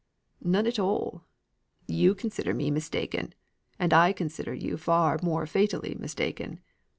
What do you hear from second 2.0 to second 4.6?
consider me mistaken, and I consider